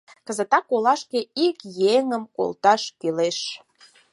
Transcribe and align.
Кызытак 0.25 0.65
олашке 0.75 1.19
ик 1.47 1.57
еҥым 1.95 2.23
колташ 2.35 2.81
кӱлеш... 2.99 3.39